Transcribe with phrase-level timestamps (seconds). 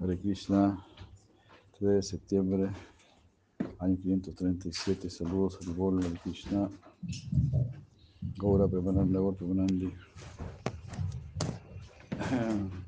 [0.00, 0.82] Hare Krishna,
[1.78, 2.70] 3 de septiembre,
[3.78, 5.10] año 537.
[5.10, 6.70] Saludos, Haribol, Hare Krishna.
[8.38, 9.94] Gaura Premanandi, Gaura Premanandi.
[12.32, 12.79] Ah,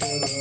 [0.00, 0.32] Amen.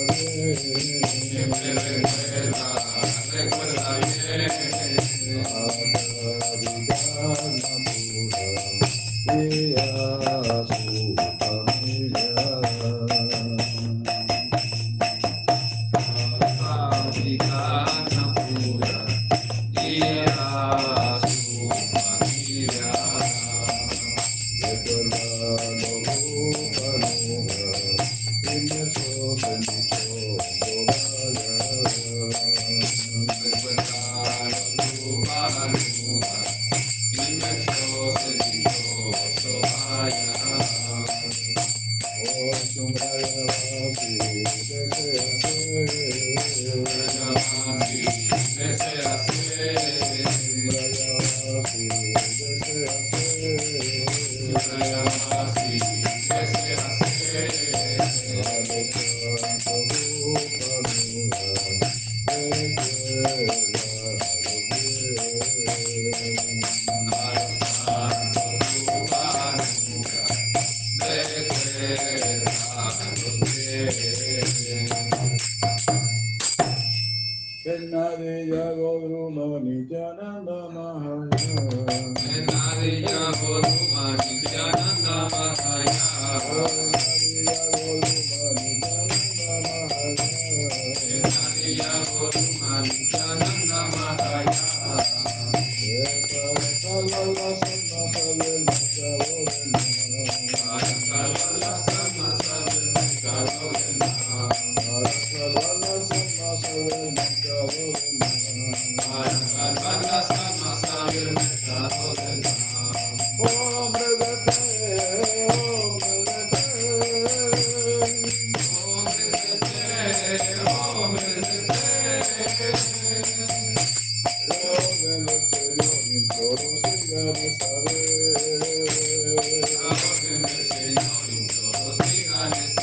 [131.52, 132.81] Krishna,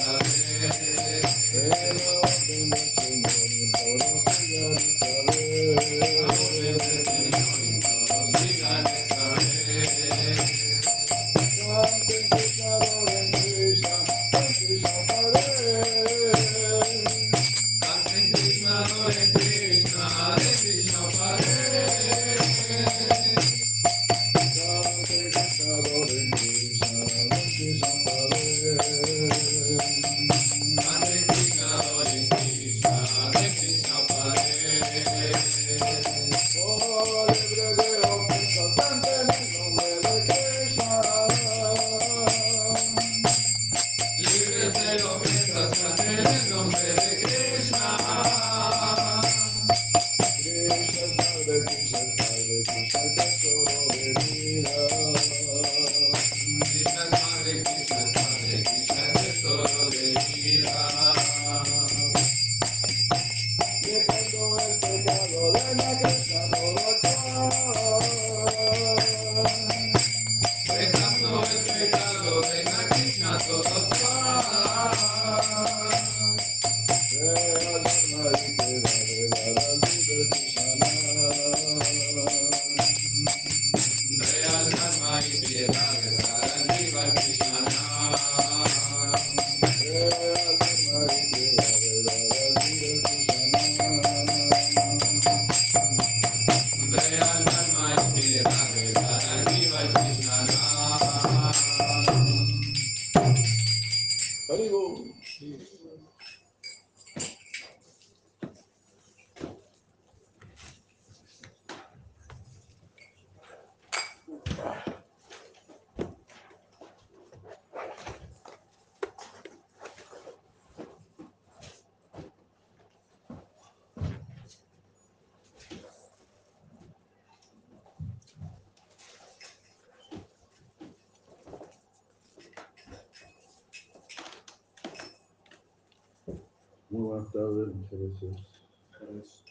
[136.91, 139.45] Muy buenas tardes, muchas gracias.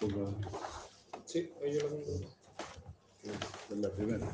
[0.00, 0.32] Ponga
[1.24, 2.28] Sí, ahí yo lo tengo.
[3.70, 4.26] en la primera.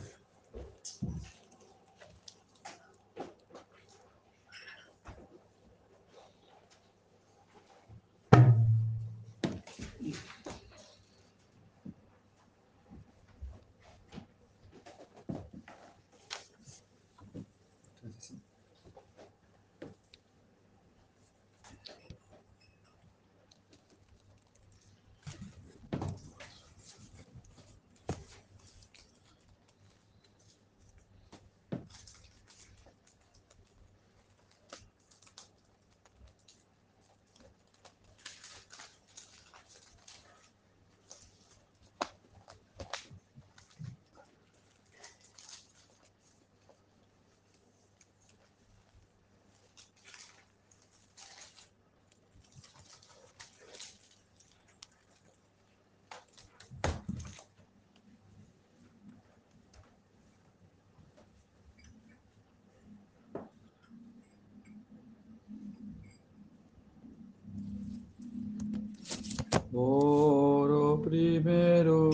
[69.78, 72.11] Oro primero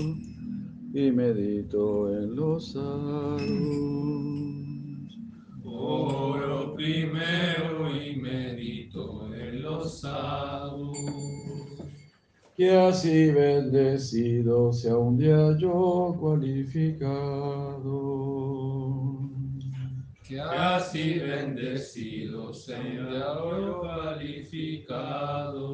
[1.06, 3.42] y medito en los aros.
[5.64, 10.96] Oro primero y medito en los sadhus.
[12.56, 16.92] Que así bendecido sea un día yo cualificado.
[20.28, 25.72] Que así bendecido sea yo calificado.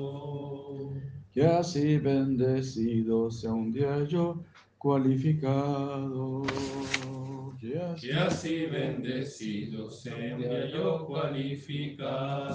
[1.34, 4.42] Que así bendecido sea un día yo
[4.78, 6.42] cualificado.
[8.00, 10.38] Que así, bendecido sea
[10.72, 12.54] yo cualificado.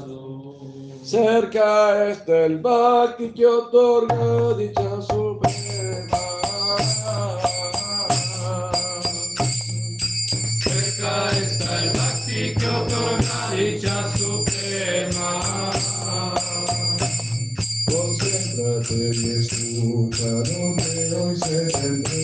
[1.04, 6.18] cerca está el Bhakti que otorga dicha suprema.
[10.64, 15.42] Cerca está el Bhakti que otorga dicha suprema.
[17.86, 19.63] Concéntrate y
[19.94, 20.26] escucha
[21.12, 22.23] lo que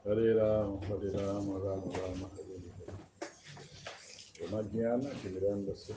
[0.10, 2.98] Hare Rama, Hare Rama, Rama Rama, Hare Hare.
[4.39, 5.95] Brahmagyana Chivirandasya,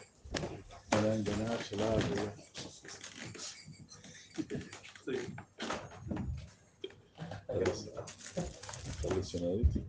[0.90, 2.32] Naranjana Chiladaya.
[9.08, 9.80] All'izionariti.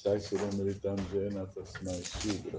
[0.00, 2.58] Sai se non meritangena tasmai sudra.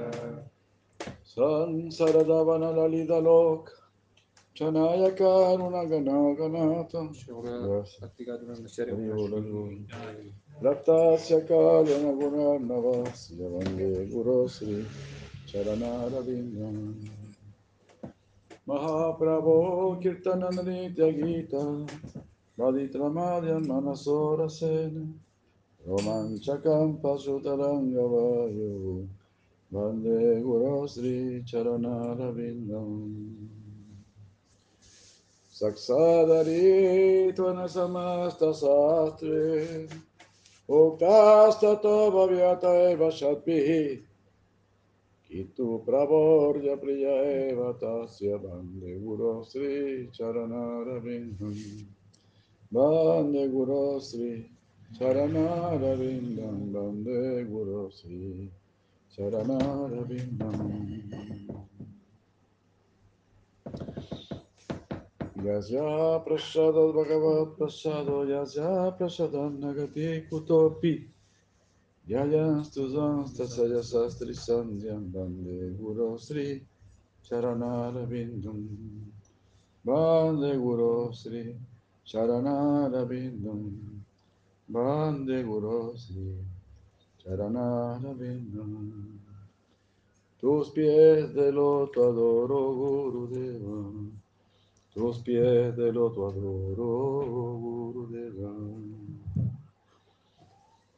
[1.33, 3.71] San Saradavana Lalita Lok
[4.53, 7.07] Chanaya Karuna Gana Ganata
[10.61, 14.45] Raptasya Kala Naguna Navas Yavande Guru.
[14.49, 14.85] Sri
[15.47, 17.09] Charanara Vinyan
[18.67, 21.63] Mahaprabho Kirtananda Nitya Gita
[22.59, 25.07] Vaditra Madhya Manasora Sena
[25.87, 29.20] Roman Chakampa Sutaranga Vayu Roman Chakampa
[29.71, 33.47] Vande Guru Sri Charanarabindam.
[35.51, 39.87] Saksadari Tvana Samasta Sastre.
[40.67, 43.09] Uktasta Bhavyata Eva
[45.31, 51.55] Kitu Pravorya Priya Eva Tasya Bande Guru Sri Charanarabindam
[52.71, 54.49] Bande Guru Sri
[54.99, 58.51] Charanarabindam Bande Guru Sri
[65.43, 71.05] Yasya Prasada Bhagavat Prasado Yasya Prasada Nagati Kutopi
[72.07, 73.47] Yayastuzansta
[73.83, 76.65] Sastri Sandhyam Bande Guru Sri.
[77.27, 78.65] Charanarabindam
[79.83, 81.53] Bande Guru Sri.
[82.07, 83.75] Charanarabindam
[84.69, 86.50] Bande Guru Sri
[90.39, 94.11] Tus pies de loto adoro Gurudeva
[94.93, 98.51] tus pies de loto adoro Gurudeva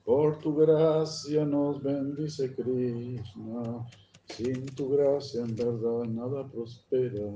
[0.05, 3.85] Por tu gracia nos bendice Krishna,
[4.25, 7.31] sin tu gracia en verdad nada prospera.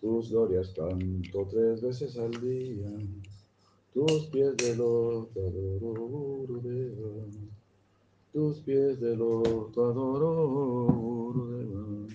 [0.00, 2.90] Tus glorias canto tres veces al día,
[3.92, 7.61] tus pies de loto adoro Gurudeva.
[8.32, 12.06] Tus pies de loto adoro Gurudeva.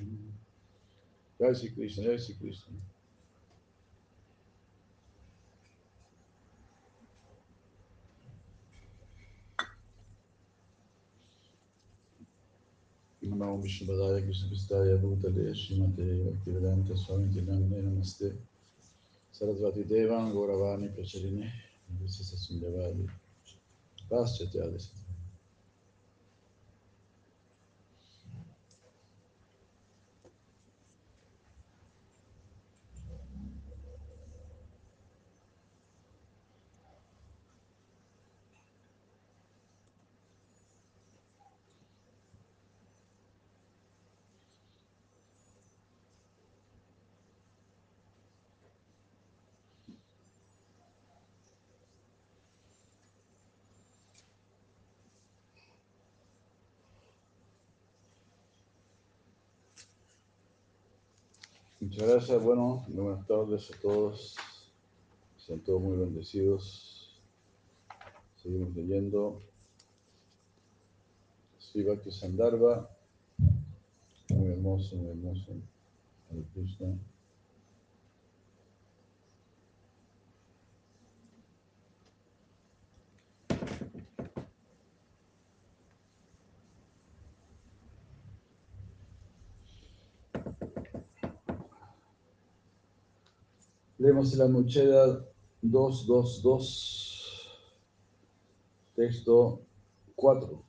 [1.37, 2.73] Jai Sri Krishna, Jai Sri Krishna.
[13.21, 18.35] Namo Vishnu Padaya Krishna Pristaya Bhutale Srimate Bhaktivedanta Swami Tinamne Namaste
[19.29, 21.51] Sarasvati Devan Gauravani Pracharine
[22.01, 23.07] Visisa Sundavadi
[24.09, 24.89] Paschatyalis
[61.97, 64.35] Muchas gracias, bueno, buenas tardes a todos.
[65.35, 67.19] Sean todos muy bendecidos.
[68.35, 69.41] Seguimos leyendo.
[71.57, 72.87] Sri Bhakti Sandarbha.
[74.29, 75.53] Muy hermoso, muy hermoso.
[76.29, 77.16] Hare.
[94.07, 95.21] Leemos la Mucheda
[95.61, 97.59] 222,
[98.95, 99.59] texto
[100.15, 100.63] 4.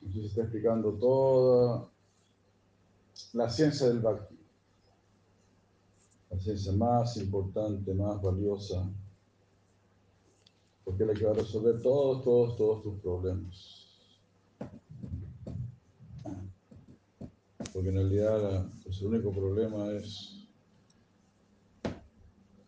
[0.00, 1.90] Aquí se está explicando toda
[3.32, 4.38] la ciencia del Bhakti,
[6.30, 8.88] la ciencia más importante, más valiosa,
[10.84, 13.83] porque es la que va a resolver todos, todos, todos tus problemas.
[17.86, 20.48] En realidad pues el único problema es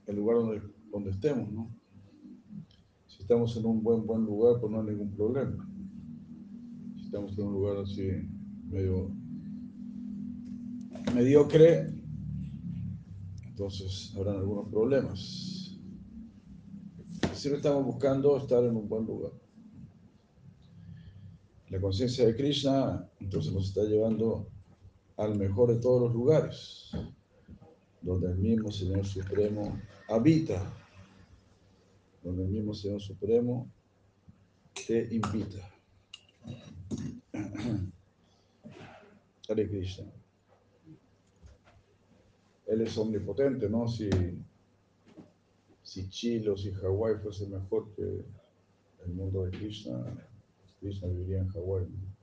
[0.06, 1.74] el lugar donde, donde estemos, ¿no?
[3.06, 5.66] Si estamos en un buen, buen lugar, pues no hay ningún problema.
[6.96, 8.28] Si estamos en un lugar así
[8.68, 9.10] medio
[11.14, 11.94] mediocre,
[13.46, 15.80] entonces habrán algunos problemas.
[17.32, 19.32] Siempre estamos buscando estar en un buen lugar.
[21.70, 24.50] La conciencia de Krishna entonces nos está llevando
[25.16, 26.90] al mejor de todos los lugares,
[28.02, 30.72] donde el mismo Señor Supremo habita,
[32.22, 33.70] donde el mismo Señor Supremo
[34.86, 35.70] te invita.
[39.48, 40.06] Hare Krishna.
[42.66, 43.86] Él es omnipotente, ¿no?
[43.86, 44.10] Si,
[45.82, 50.04] si Chile o si Hawái fuese mejor que el mundo de Krishna,
[50.80, 51.84] Krishna viviría en Hawái.
[51.84, 52.15] ¿no?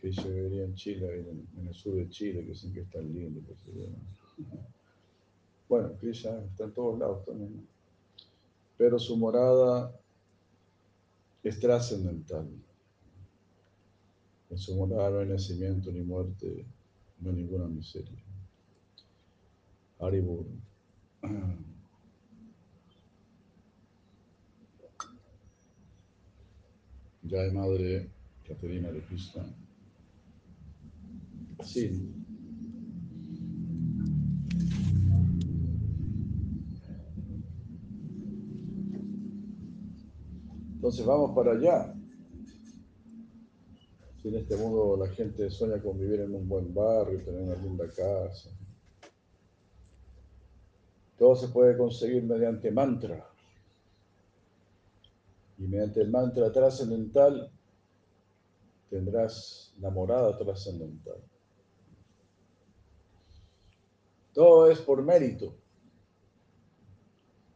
[0.00, 3.12] Que yo viviría en Chile, en, el sur de Chile, que dicen que es tan
[3.12, 3.40] lindo.
[5.68, 7.66] Bueno, Krishna está en todos lados también.
[8.78, 9.94] Pero su morada
[11.42, 12.48] es trascendental.
[14.48, 16.64] En su morada no hay nacimiento ni muerte,
[17.20, 18.18] no hay ninguna miseria.
[20.00, 20.46] Haribur.
[27.22, 28.08] Ya hay madre
[28.48, 29.44] Caterina de Krishna.
[31.62, 32.10] Sí.
[40.80, 41.94] Entonces vamos para allá.
[44.20, 47.54] Si en este mundo la gente sueña con vivir en un buen barrio, tener una
[47.56, 48.50] linda casa.
[51.18, 53.26] Todo se puede conseguir mediante mantra.
[55.58, 57.50] Y mediante el mantra trascendental
[58.88, 61.29] tendrás la morada trascendental.
[64.32, 65.54] Todo es por mérito.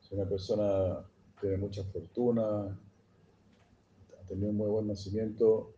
[0.00, 1.04] Si una persona
[1.40, 5.74] tiene mucha fortuna, ha tenido un muy buen nacimiento,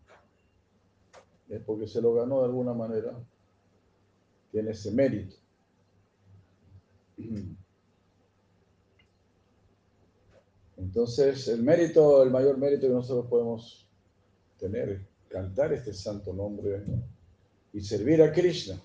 [1.49, 3.13] es porque se lo ganó de alguna manera.
[4.51, 5.37] Tiene ese mérito.
[10.77, 13.89] Entonces, el mérito, el mayor mérito que nosotros podemos
[14.59, 16.83] tener es cantar este santo nombre
[17.73, 18.81] y servir a Krishna.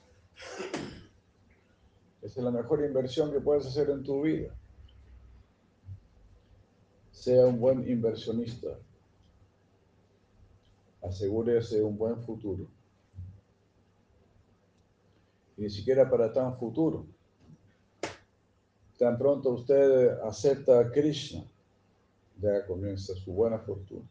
[2.22, 4.54] Esa es la mejor inversión que puedes hacer en tu vida.
[7.12, 8.70] Sea un buen inversionista.
[11.02, 12.68] Asegúrese un buen futuro.
[15.58, 17.06] Y ni siquiera para tan futuro.
[19.00, 21.44] Tan pronto usted acepta a Krishna,
[22.40, 24.08] ya comienza su buena fortuna.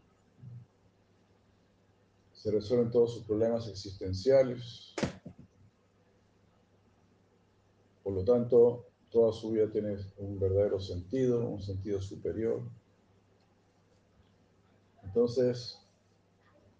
[2.33, 4.94] Se resuelven todos sus problemas existenciales,
[8.11, 12.61] Por lo tanto, toda su vida tiene un verdadero sentido, un sentido superior.
[15.05, 15.81] Entonces,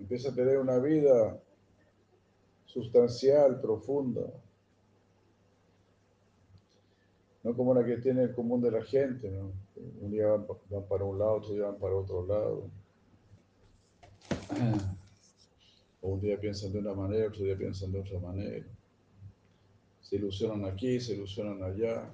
[0.01, 1.41] empieza a tener una vida
[2.67, 4.23] sustancial, profunda,
[7.45, 9.53] no como la que tiene el común de la gente, ¿no?
[10.01, 10.47] Un día van,
[10.89, 12.65] para un lado, otro día van para otro lado.
[16.03, 18.65] O un día piensan de una manera, otro día piensan de otra manera
[20.11, 22.13] se ilusionan aquí, se ilusionan allá.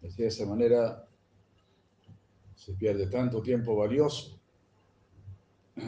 [0.00, 1.06] de esa manera
[2.56, 4.40] se pierde tanto tiempo valioso.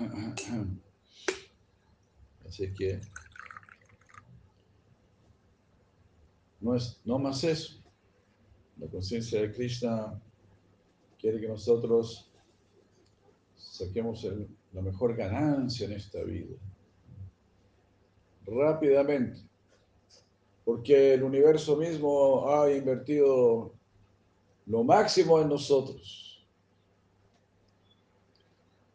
[2.46, 3.00] Así que
[6.60, 7.82] no es no más eso.
[8.76, 10.20] La conciencia de Krishna
[11.18, 12.30] quiere que nosotros
[13.56, 14.26] saquemos
[14.72, 16.54] la mejor ganancia en esta vida
[18.46, 19.40] rápidamente,
[20.64, 23.72] porque el universo mismo ha invertido
[24.66, 26.30] lo máximo en nosotros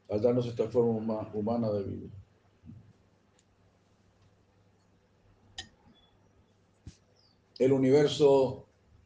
[0.10, 2.10] al darnos esta forma humana de vida.
[7.58, 8.66] El universo,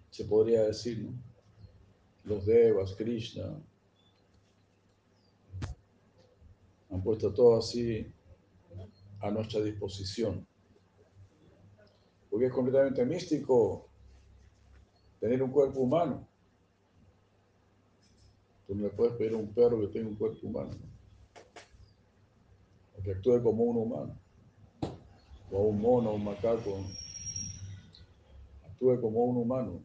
[0.10, 1.10] se podría decir,
[2.24, 3.62] los devas, Krishna,
[6.90, 8.12] han puesto todo así
[9.22, 10.46] a nuestra disposición.
[12.30, 13.88] Porque es completamente místico
[15.20, 16.28] tener un cuerpo humano.
[18.68, 20.72] Tú no le puedes pedir a un perro que tenga un cuerpo humano.
[23.04, 24.20] Que actúe como un humano.
[25.52, 26.86] O un mono, un macaco.
[28.64, 29.84] Actúe como un humano.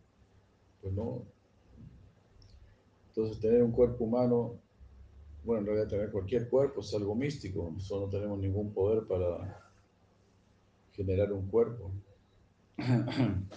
[0.82, 1.22] Pues no.
[3.08, 4.60] Entonces tener un cuerpo humano
[5.44, 9.60] bueno, en realidad tener cualquier cuerpo es algo místico, nosotros no tenemos ningún poder para
[10.92, 11.90] generar un cuerpo.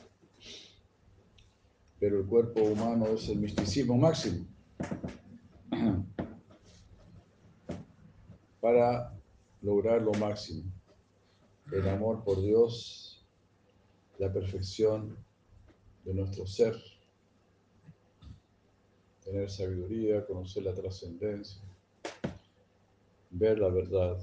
[1.99, 4.45] Pero el cuerpo humano es el misticismo máximo.
[8.61, 9.17] Para
[9.61, 10.71] lograr lo máximo.
[11.71, 13.25] El amor por Dios,
[14.19, 15.17] la perfección
[16.03, 16.75] de nuestro ser,
[19.23, 21.66] tener sabiduría, conocer la trascendencia
[23.37, 24.17] ver la verdad.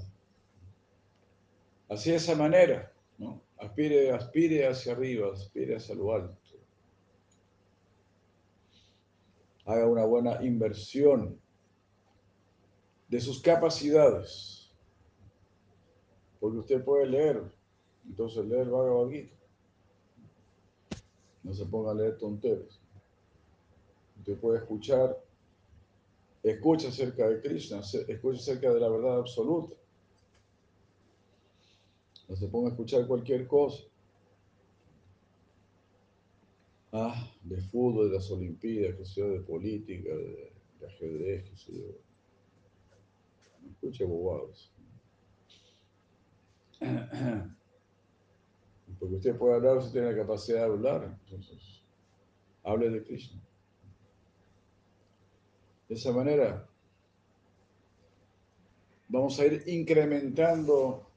[1.89, 3.41] Así de esa manera, ¿no?
[3.57, 6.37] Aspire, aspire hacia arriba, aspire hacia lo alto.
[9.65, 11.39] Haga una buena inversión
[13.07, 14.71] de sus capacidades.
[16.39, 17.43] Porque usted puede leer,
[18.05, 19.35] entonces leer Bhagavad Gita.
[21.43, 22.81] No se ponga a leer tonteros.
[24.17, 25.24] Usted puede escuchar
[26.51, 29.75] escucha acerca de Krishna, escucha acerca de la verdad absoluta.
[32.27, 33.83] No se ponga a escuchar cualquier cosa.
[36.91, 40.53] Ah, de fútbol, de las Olimpiadas, que sea de política, de,
[40.85, 41.87] ajedrez, que sé yo.
[43.61, 44.71] No escuche bobados.
[48.99, 51.19] Porque usted puede hablar, usted tiene la capacidad de hablar.
[51.25, 51.81] Entonces,
[52.63, 53.41] hable de Krishna.
[55.87, 56.67] De esa manera,
[59.07, 61.07] vamos a ir incrementando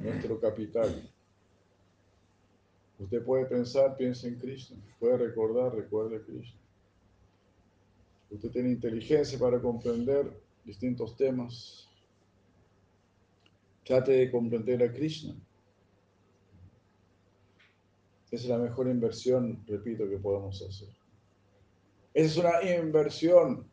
[0.00, 1.10] nuestro capital.
[2.98, 4.76] Usted puede pensar, piense en Krishna.
[4.98, 6.60] Puede recordar, recuerde Krishna.
[8.30, 10.30] Usted tiene inteligencia para comprender
[10.64, 11.88] distintos temas.
[13.84, 15.34] Trate de comprender a Krishna.
[18.30, 20.88] Esa es la mejor inversión, repito, que podemos hacer.
[22.12, 23.66] Esa es una inversión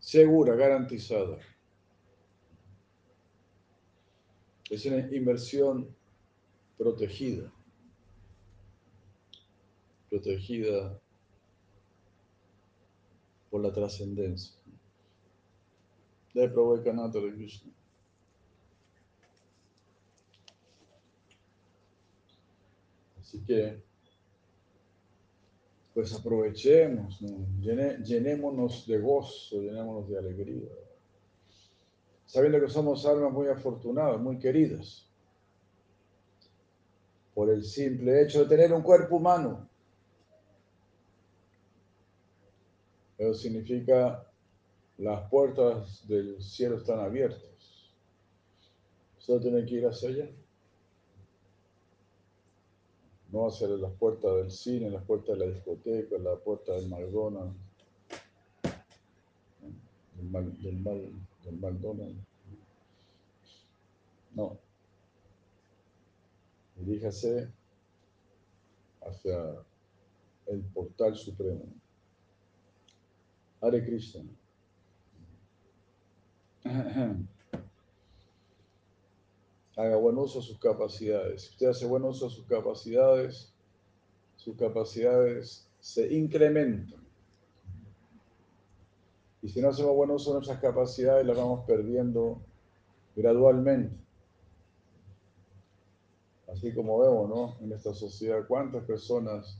[0.00, 1.38] segura, garantizada.
[4.68, 5.94] Es una inversión
[6.76, 7.52] protegida.
[10.08, 11.00] Protegida
[13.50, 14.56] por la trascendencia.
[16.34, 17.72] De Prabhupada de Krishna.
[23.18, 23.82] Así que,
[25.94, 27.20] pues aprovechemos,
[27.60, 30.68] llenémonos de gozo, llenémonos de alegría,
[32.26, 35.08] sabiendo que somos almas muy afortunadas, muy queridas,
[37.34, 39.68] por el simple hecho de tener un cuerpo humano.
[43.18, 44.26] Eso significa
[44.98, 47.92] las puertas del cielo están abiertas.
[49.18, 50.30] Solo tiene que ir hacia allá
[53.32, 57.56] no hacia las puertas del cine, las puertas de la discoteca, la puerta del McDonald's,
[60.62, 60.82] del,
[61.44, 62.18] del McDonald's.
[64.34, 64.58] No.
[66.76, 67.52] Diríjase
[69.02, 69.64] hacia
[70.46, 71.64] el portal supremo.
[73.60, 74.24] Hare Krishna.
[79.80, 81.42] haga buen uso de sus capacidades.
[81.42, 83.52] Si usted hace buen uso de sus capacidades,
[84.36, 87.00] sus capacidades se incrementan.
[89.42, 92.42] Y si no hacemos buen uso de nuestras capacidades, las vamos perdiendo
[93.16, 93.96] gradualmente.
[96.46, 97.64] Así como vemos, ¿no?
[97.64, 99.58] En esta sociedad, ¿cuántas personas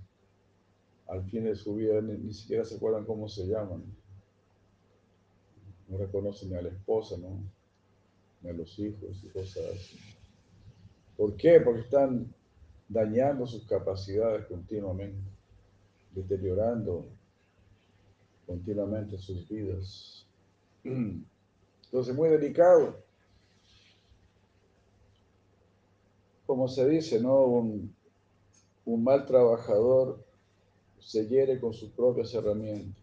[1.06, 3.85] al fin de su vida ni, siquiera se acuerdan cómo se llaman?
[5.88, 7.42] No reconocen ni a la esposa, ¿no?
[8.48, 9.98] A los hijos y cosas así.
[11.16, 11.61] ¿Por qué?
[11.61, 12.33] Porque están
[12.88, 15.31] dañando sus capacidades continuamente,
[16.12, 17.07] deteriorando
[18.46, 20.26] continuamente sus vidas.
[20.83, 22.96] Entonces, muy delicado.
[26.46, 27.44] Como se dice, ¿no?
[27.44, 27.94] Un,
[28.87, 30.24] mal trabajador
[30.98, 32.99] se hiere con sus propias herramientas.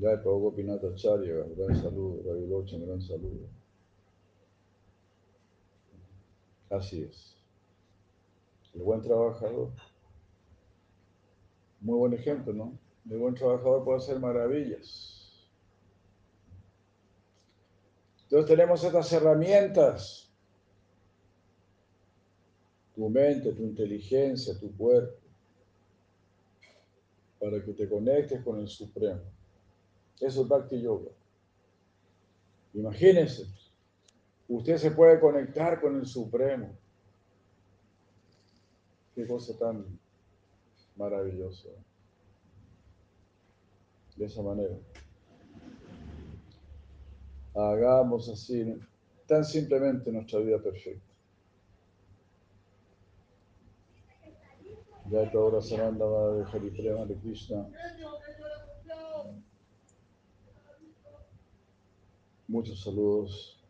[0.00, 3.48] Ya el Prabhu Pinata Charya, gran saludo, Ravi gran saludo.
[6.70, 7.36] Así es.
[8.72, 9.72] El buen trabajador.
[11.82, 12.78] Muy buen ejemplo, ¿no?
[13.10, 15.46] El buen trabajador puede hacer maravillas.
[18.22, 20.32] Entonces tenemos estas herramientas.
[22.94, 25.18] Tu mente, tu inteligencia, tu cuerpo.
[27.38, 29.39] Para que te conectes con el Supremo.
[30.20, 31.10] Eso es Bhakti Yoga.
[32.74, 33.46] Imagínense
[34.50, 36.76] Usted se puede conectar con el Supremo.
[39.14, 39.86] Qué cosa tan
[40.96, 41.68] maravillosa.
[44.16, 44.74] De esa manera.
[47.54, 48.76] Hagamos así,
[49.28, 51.06] tan simplemente nuestra vida perfecta.
[55.10, 56.44] Ya esta hora se manda de
[57.06, 57.68] de Krishna.
[62.50, 63.62] Muchos saludos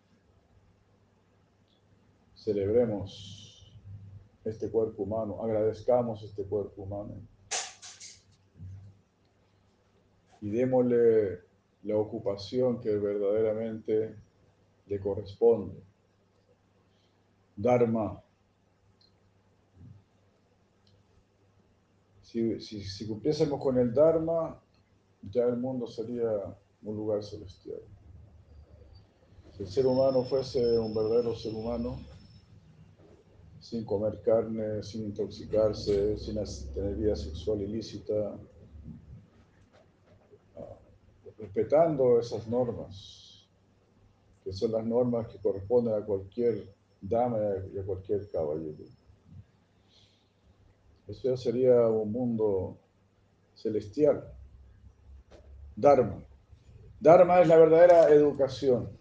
[2.35, 3.71] celebremos
[4.43, 7.13] este cuerpo humano, agradezcamos este cuerpo humano
[10.41, 11.41] y démosle
[11.83, 14.17] la ocupación que verdaderamente
[14.87, 15.79] le corresponde.
[17.57, 18.25] Dharma.
[22.23, 24.59] Si, si cumpliésemos con el Dharma,
[25.31, 27.83] ya el mundo sería un lugar celestial.
[29.61, 31.99] El ser humano fuese un verdadero ser humano,
[33.61, 36.43] sin comer carne, sin intoxicarse, sin
[36.73, 38.39] tener vida sexual ilícita,
[41.37, 43.47] respetando esas normas,
[44.43, 47.39] que son las normas que corresponden a cualquier dama
[47.71, 48.87] y a cualquier caballero.
[51.07, 52.79] Eso ya sería un mundo
[53.55, 54.25] celestial.
[55.77, 56.25] Dharma.
[56.99, 59.00] Dharma es la verdadera educación.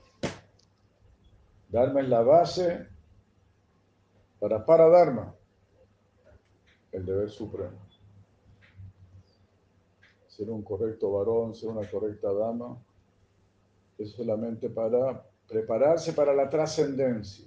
[1.70, 2.88] Dharma es la base
[4.40, 5.36] para Paradharma,
[6.92, 7.78] el deber supremo.
[10.28, 12.76] Ser un correcto varón, ser una correcta dama,
[14.00, 17.46] es solamente para prepararse para la trascendencia,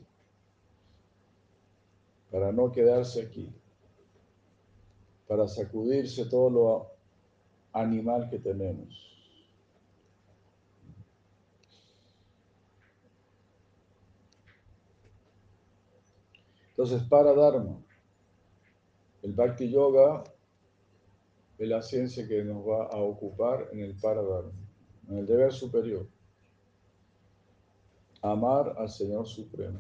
[2.31, 3.53] para no quedarse aquí,
[5.27, 6.87] para sacudirse todo lo
[7.73, 9.12] animal que tenemos.
[16.83, 17.81] Entonces, para Dharma,
[19.23, 20.25] el Bhakti Yoga
[21.57, 24.51] es la ciencia que nos va a ocupar en el Paradharma,
[25.09, 26.09] en el deber superior.
[28.21, 29.79] Amar al Señor Supremo.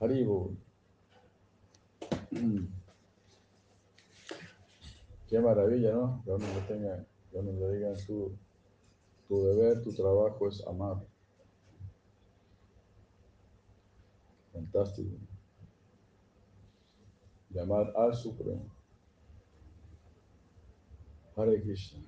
[0.00, 0.52] Haribo.
[5.28, 6.20] Qué maravilla, ¿no?
[6.26, 8.36] Que uno le tenga, que uno le digan tu,
[9.28, 10.98] tu deber, tu trabajo es amar.
[14.58, 15.16] Fantástico.
[17.50, 18.64] Llamar al Supremo.
[21.36, 22.00] Hare Krishna.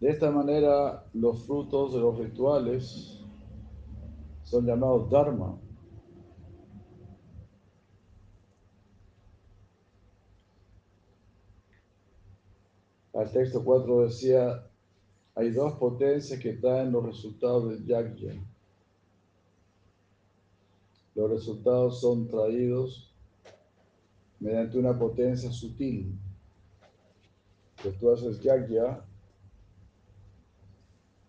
[0.00, 3.20] De esta manera, los frutos de los rituales
[4.44, 5.61] son llamados Dharma.
[13.12, 14.66] El texto 4 decía,
[15.34, 18.34] hay dos potencias que traen los resultados del yagya.
[21.14, 23.12] Los resultados son traídos
[24.40, 26.18] mediante una potencia sutil.
[27.82, 29.04] Que tú haces yagya,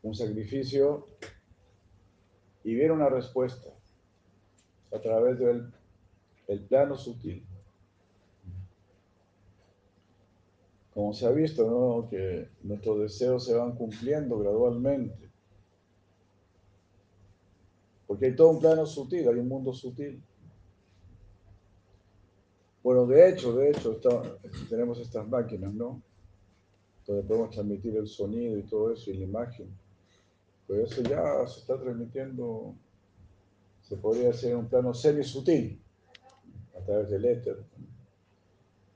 [0.04, 1.08] un sacrificio,
[2.64, 3.70] y viene una respuesta
[4.94, 5.72] a través del
[6.48, 7.46] el plano sutil.
[10.94, 12.08] Como se ha visto, ¿no?
[12.08, 15.32] que nuestros deseos se van cumpliendo gradualmente.
[18.06, 20.22] Porque hay todo un plano sutil, hay un mundo sutil.
[22.84, 24.00] Bueno, de hecho, de hecho,
[24.70, 26.02] tenemos estas máquinas, ¿no?
[27.08, 29.76] Donde podemos transmitir el sonido y todo eso y la imagen.
[30.68, 32.76] Pero eso ya se está transmitiendo,
[33.82, 35.82] se podría hacer en un plano semi-sutil,
[36.78, 37.64] a través del éter.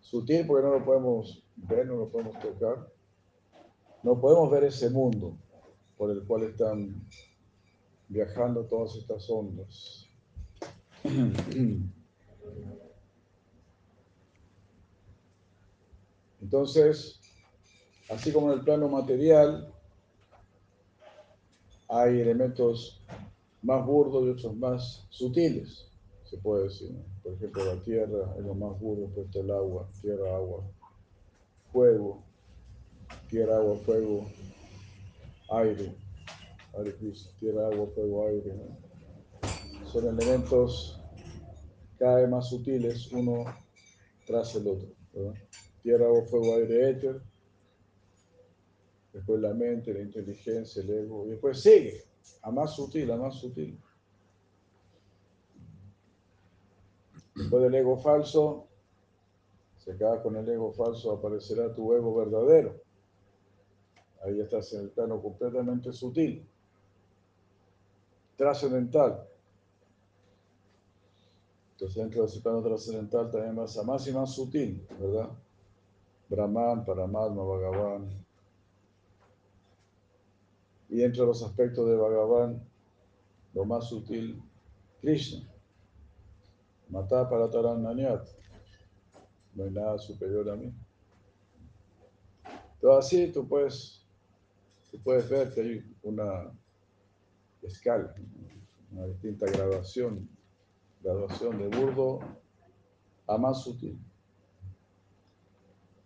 [0.01, 2.91] Sutil porque no lo podemos ver, no lo podemos tocar.
[4.03, 5.37] No podemos ver ese mundo
[5.97, 7.07] por el cual están
[8.07, 10.07] viajando todas estas ondas.
[16.41, 17.19] Entonces,
[18.09, 19.73] así como en el plano material,
[21.89, 23.03] hay elementos
[23.61, 25.91] más burdos y otros más sutiles,
[26.23, 26.95] se puede decir.
[27.23, 30.63] Por ejemplo, la tierra es lo más burdo, después el agua, tierra, agua,
[31.71, 32.23] fuego,
[33.29, 34.29] tierra, agua, fuego,
[35.51, 35.95] aire,
[37.39, 38.53] tierra, agua, fuego, aire.
[39.85, 40.99] Son elementos
[41.97, 43.45] cada vez más sutiles uno
[44.25, 44.89] tras el otro.
[45.81, 47.21] Tierra, agua, fuego, aire, éter.
[49.13, 51.25] Después la mente, la inteligencia, el ego.
[51.25, 52.03] Y después sigue,
[52.43, 53.79] a más sutil, a más sutil.
[57.35, 58.66] Después del ego falso,
[59.87, 62.75] se acaba con el ego falso, aparecerá tu ego verdadero.
[64.21, 66.45] Ahí estás en el plano completamente sutil,
[68.35, 69.25] trascendental.
[71.71, 75.29] Entonces dentro de ese plano trascendental también más, más y más sutil, ¿verdad?
[76.27, 78.09] Brahman, Paramatma, Bhagavan.
[80.89, 82.61] Y dentro de los aspectos de Bhagavan,
[83.53, 84.43] lo más sutil,
[84.99, 85.47] Krishna.
[86.89, 88.46] Mata para Tarananyat
[89.57, 90.71] no hay nada superior a mí.
[92.79, 94.05] Todo así tú puedes,
[94.91, 96.51] tú puedes ver que hay una
[97.63, 98.13] escala,
[98.91, 100.29] una distinta graduación,
[101.01, 102.19] graduación de burdo
[103.25, 103.99] a más sutil.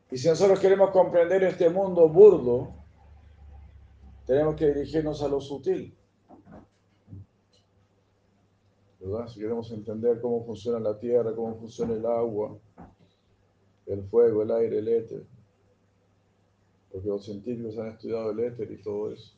[0.10, 2.74] Y si nosotros queremos comprender este mundo burdo,
[4.26, 5.94] tenemos que dirigirnos a lo sutil.
[9.02, 9.28] ¿verdad?
[9.28, 12.58] Si queremos entender cómo funciona la tierra, cómo funciona el agua,
[13.94, 15.24] el fuego, el aire, el éter.
[16.92, 19.34] Porque los científicos han estudiado el éter y todo eso.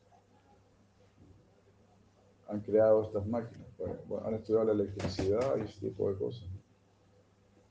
[2.53, 3.67] han creado estas máquinas.
[4.07, 6.47] Bueno, han estudiado la electricidad y ese tipo de cosas.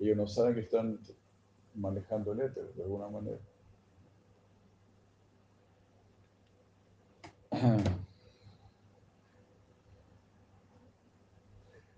[0.00, 0.98] Ellos no saben que están
[1.74, 3.38] manejando el éter de alguna manera.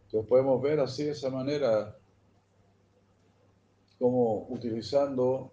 [0.04, 1.96] Entonces podemos ver así de esa manera
[3.98, 5.52] como utilizando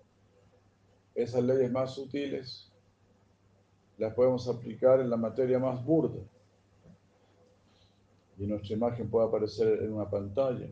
[1.16, 2.72] esas leyes más sutiles
[3.98, 6.24] las podemos aplicar en la materia más burda.
[8.38, 10.68] Y nuestra imagen puede aparecer en una pantalla.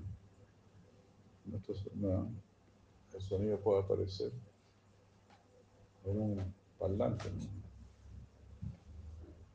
[3.13, 4.31] el sonido puede aparecer
[6.05, 7.29] en un parlante.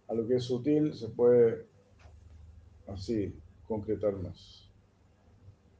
[0.06, 1.66] A lo que es sutil se puede
[2.86, 3.36] así
[3.66, 4.70] concretar más.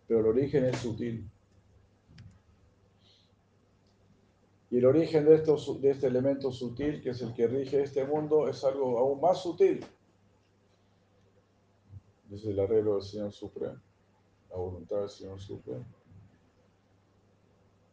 [0.08, 1.30] Pero el origen es sutil.
[4.74, 8.48] Y el origen de, de este elemento sutil, que es el que rige este mundo,
[8.48, 9.86] es algo aún más sutil.
[12.28, 13.80] Dice el arreglo del Señor Supremo,
[14.50, 15.84] la voluntad del Señor Supremo.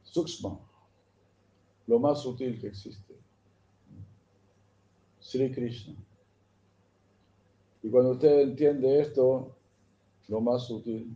[0.01, 0.59] Suksma,
[1.85, 3.13] lo más sutil que existe.
[5.19, 5.93] Sri Krishna.
[7.83, 9.55] Y cuando usted entiende esto,
[10.29, 11.15] lo más sutil,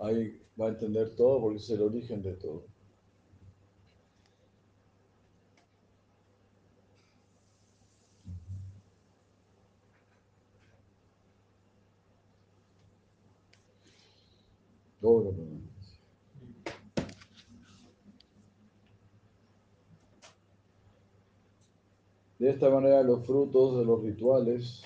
[0.00, 2.64] ahí va a entender todo porque es el origen de todo.
[22.40, 24.82] De esta manera los frutos de los rituales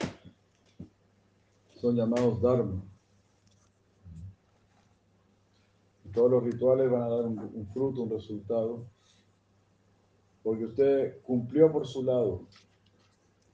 [1.81, 2.83] son llamados dharma.
[6.15, 8.87] Todos los rituales van a dar un, fruto, un resultado,
[10.45, 12.47] porque usted cumplió por su lado.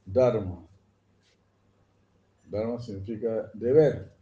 [0.05, 0.67] Dharma.
[2.51, 4.13] Dharma significa deber.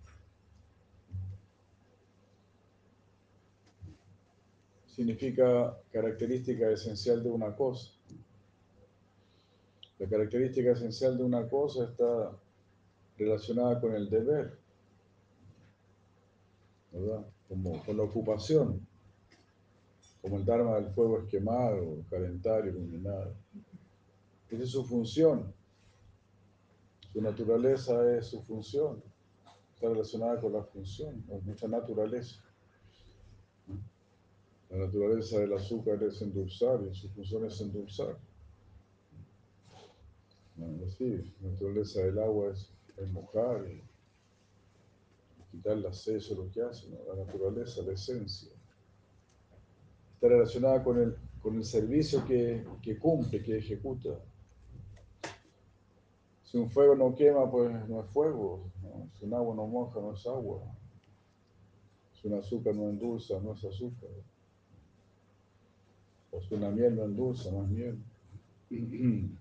[4.87, 7.93] Significa característica esencial de una cosa.
[9.99, 12.39] La característica esencial de una cosa está
[13.17, 14.57] relacionada con el deber.
[16.93, 17.27] ¿Verdad?
[17.49, 18.87] Como con la ocupación,
[20.21, 23.33] como el Dharma del fuego es quemar o calentar, iluminar.
[24.51, 25.53] Esa es su función.
[27.13, 29.03] Su naturaleza es su función.
[29.75, 32.43] Está relacionada con la función, con nuestra naturaleza.
[34.71, 38.19] La naturaleza del azúcar es endulzar y su función es endulzar.
[40.99, 43.83] Sí, la naturaleza del agua es, es mojar y
[45.59, 48.53] quitar la eso lo que hace, la naturaleza, la esencia.
[50.15, 54.21] Está relacionada con el, con el servicio que, que cumple, que ejecuta.
[56.45, 58.71] Si un fuego no quema, pues no es fuego.
[59.19, 60.63] Si un agua no moja, no es agua.
[62.13, 64.11] Si un azúcar no endulza, no es azúcar.
[66.31, 67.99] O si una miel no endulza, no es miel.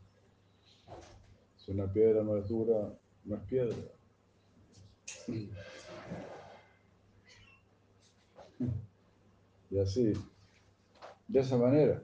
[1.57, 3.76] Si una piedra no es dura, no es piedra.
[9.70, 10.14] Y así,
[11.28, 12.01] de esa manera.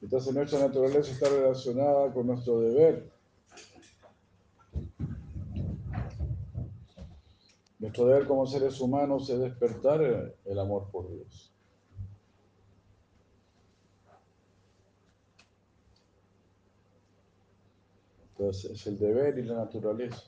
[0.00, 3.10] Entonces nuestra naturaleza está relacionada con nuestro deber.
[7.78, 10.00] Nuestro deber como seres humanos es despertar
[10.44, 11.52] el amor por Dios.
[18.30, 20.22] Entonces es el deber y la naturaleza.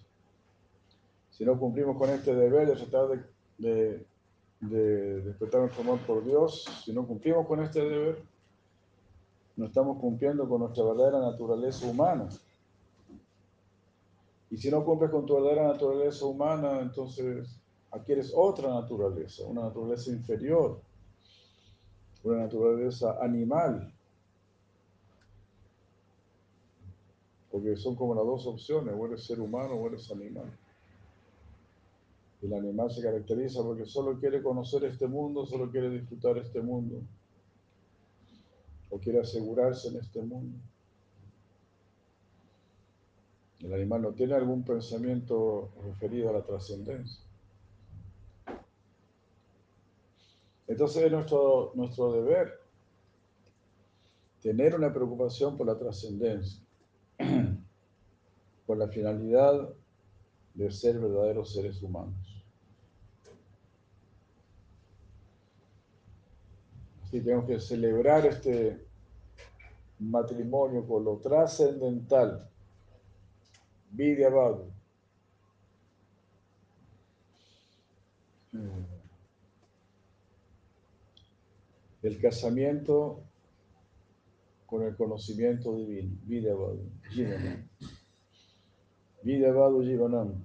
[1.31, 3.25] Si no cumplimos con este deber de tratar de
[3.61, 4.07] de
[5.23, 8.23] despertar nuestro amor por Dios, si no cumplimos con este deber,
[9.57, 12.29] no estamos cumpliendo con nuestra verdadera naturaleza humana.
[14.51, 17.57] Y si no cumples con tu verdadera naturaleza humana, entonces
[17.91, 20.81] adquieres otra naturaleza, una naturaleza inferior,
[22.25, 23.93] una naturaleza animal.
[27.51, 30.51] Porque son como las dos opciones, o eres ser humano o eres animal.
[32.43, 37.03] El animal se caracteriza porque solo quiere conocer este mundo, solo quiere disfrutar este mundo,
[38.89, 40.59] o quiere asegurarse en este mundo.
[43.61, 47.23] El animal no tiene algún pensamiento referido a la trascendencia.
[50.67, 52.61] Entonces es nuestro, nuestro deber
[54.41, 56.63] tener una preocupación por la trascendencia,
[58.67, 59.69] por la finalidad
[60.55, 62.30] de ser verdaderos seres humanos.
[67.11, 68.87] Sí, tenemos que celebrar este
[69.99, 72.49] matrimonio con lo trascendental.
[73.91, 74.31] Vidya
[82.03, 83.25] El casamiento
[84.67, 86.17] con el conocimiento divino.
[86.23, 86.55] Vidya
[87.11, 87.69] Jivanam.
[89.23, 89.53] Vidya
[89.83, 90.45] Jivanam.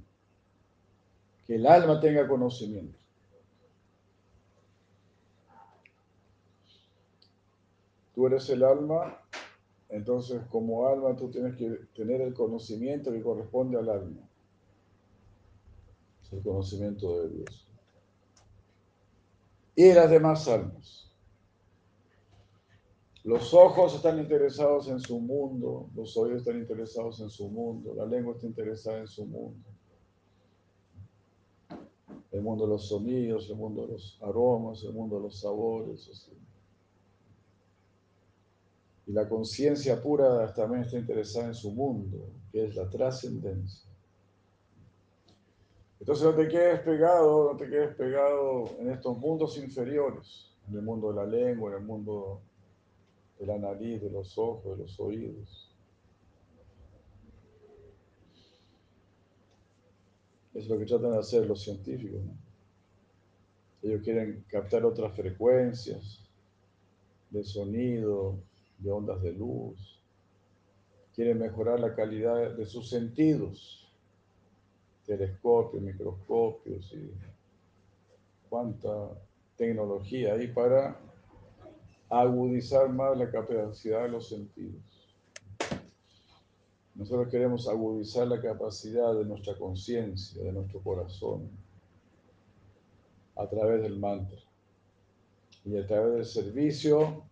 [1.46, 3.05] Que el alma tenga conocimiento.
[8.16, 9.22] Tú eres el alma,
[9.90, 14.22] entonces como alma tú tienes que tener el conocimiento que corresponde al alma.
[16.32, 17.68] El conocimiento de Dios.
[19.76, 21.12] Y las demás almas.
[23.26, 28.06] Los ojos están interesados en su mundo, los oídos están interesados en su mundo, la
[28.06, 29.68] lengua está interesada en su mundo.
[32.32, 36.08] El mundo de los sonidos, el mundo de los aromas, el mundo de los sabores.
[36.08, 36.32] Así.
[39.08, 43.90] Y la conciencia pura también está interesada en su mundo, que es la trascendencia.
[46.00, 50.82] Entonces no te quedes pegado, no te quedes pegado en estos mundos inferiores, en el
[50.82, 52.42] mundo de la lengua, en el mundo
[53.40, 55.72] de la nariz, de los ojos, de los oídos.
[60.54, 62.22] Es lo que tratan de hacer los científicos.
[63.82, 66.24] Ellos quieren captar otras frecuencias
[67.30, 68.40] de sonido,
[68.78, 70.02] de ondas de luz,
[71.14, 73.88] quiere mejorar la calidad de sus sentidos,
[75.06, 77.12] telescopios, microscopios y
[78.50, 78.90] cuánta
[79.56, 81.00] tecnología hay para
[82.10, 84.82] agudizar más la capacidad de los sentidos.
[86.96, 91.50] Nosotros queremos agudizar la capacidad de nuestra conciencia, de nuestro corazón,
[93.36, 94.40] a través del mantra
[95.66, 97.24] y a través del servicio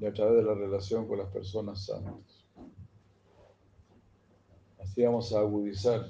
[0.00, 2.44] y a través de la relación con las personas santas.
[4.78, 6.06] Así vamos a agudizar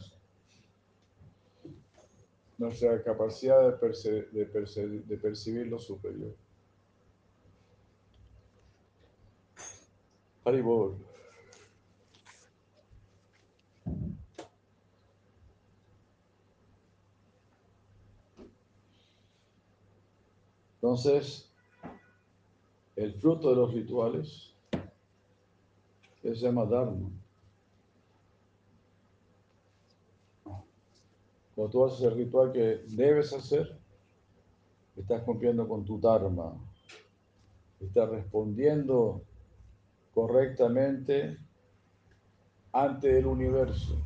[2.56, 6.34] nuestra capacidad de, de percibir lo superior.
[10.44, 10.96] Haribol.
[20.82, 21.49] Entonces,
[23.00, 24.54] el fruto de los rituales
[26.20, 27.10] se llama Dharma.
[31.54, 33.80] Cuando tú haces el ritual que debes hacer,
[34.96, 36.52] estás cumpliendo con tu Dharma.
[37.80, 39.22] Estás respondiendo
[40.12, 41.38] correctamente
[42.70, 43.96] ante el universo.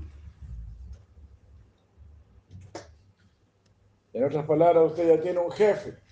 [4.13, 6.04] En otras palabras, usted ya tiene un jefe.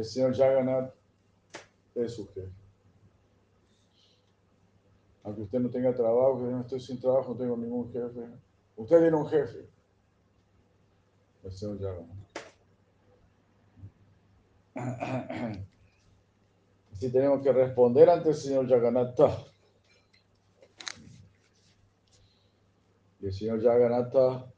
[0.00, 0.94] El señor Jagannath
[1.94, 2.48] es su jefe.
[5.22, 8.26] Aunque usted no tenga trabajo, yo no estoy sin trabajo, no tengo ningún jefe.
[8.76, 9.68] Usted tiene un jefe.
[11.44, 12.16] El señor Jagannath.
[16.92, 19.36] Así tenemos que responder ante el señor Jagannatha.
[23.20, 24.50] Y el señor Jagannatha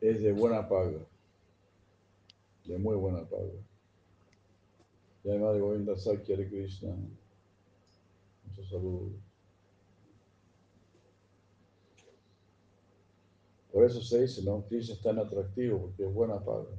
[0.00, 1.09] es de buena paga
[2.70, 3.50] de muy buena paga.
[5.24, 6.94] Además de Govinda Sakya de Krishna.
[8.46, 9.12] Muchos saludos.
[13.72, 14.64] Por eso se dice, ¿no?
[14.66, 16.70] Krishna es tan atractivo porque es buena paga.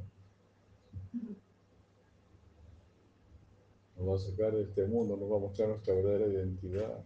[3.98, 7.04] Nos va a sacar de este mundo, nos va a mostrar nuestra verdadera identidad.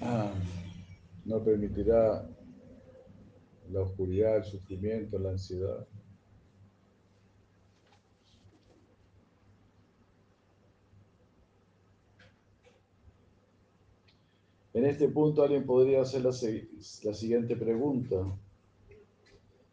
[0.00, 0.32] Ah,
[1.24, 2.26] no permitirá
[3.72, 5.86] la oscuridad, el sufrimiento, la ansiedad.
[14.72, 18.24] En este punto alguien podría hacer la, la siguiente pregunta.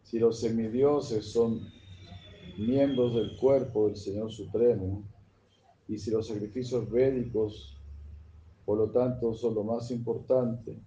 [0.04, 1.62] Si los semidioses son
[2.58, 5.04] miembros del cuerpo del Señor Supremo,
[5.88, 7.78] y si los sacrificios védicos,
[8.66, 10.78] por lo tanto, son lo más importante,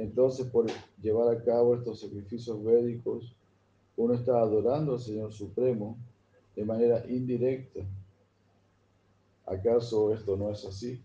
[0.00, 0.66] entonces, por
[1.00, 3.36] llevar a cabo estos sacrificios védicos,
[3.96, 5.98] uno está adorando al Señor Supremo
[6.56, 7.80] de manera indirecta.
[9.46, 11.04] ¿Acaso esto no es así?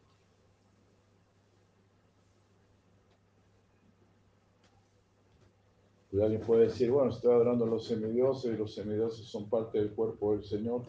[6.11, 9.79] Y alguien puede decir, bueno, estoy adorando a los semidioses y los semidioses son parte
[9.79, 10.85] del cuerpo del Señor.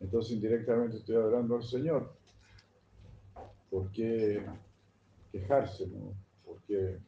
[0.00, 2.12] Entonces indirectamente estoy adorando al Señor.
[3.70, 4.44] ¿Por qué
[5.30, 5.86] quejarse?
[5.86, 6.12] No?
[6.66, 6.98] Porque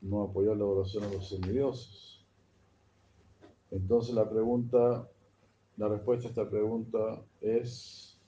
[0.00, 2.24] no apoyar la adoración a los semidioses.
[3.70, 5.08] Entonces la pregunta,
[5.76, 8.18] la respuesta a esta pregunta es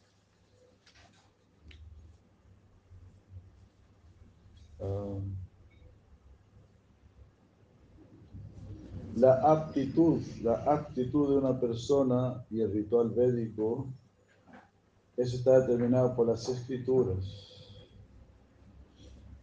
[4.81, 5.19] ah,
[9.17, 13.87] la aptitud, la aptitud de una persona y el ritual védico,
[15.17, 17.48] eso está determinado por las escrituras.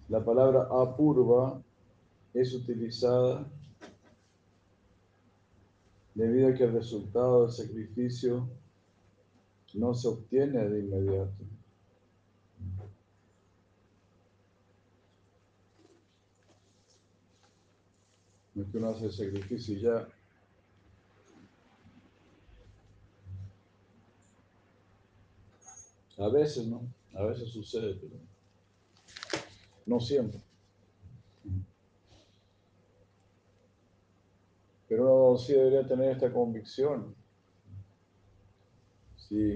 [0.08, 1.62] La palabra apurva
[2.34, 3.48] es utilizada
[6.14, 8.48] debido a que el resultado del sacrificio
[9.74, 11.44] no se obtiene de inmediato.
[18.54, 20.08] No es que uno hace el sacrificio y ya.
[26.18, 26.82] A veces, ¿no?
[27.14, 28.35] A veces sucede, pero
[29.86, 30.42] no siempre.
[34.88, 37.16] Pero uno sí debería tener esta convicción.
[39.16, 39.56] Si,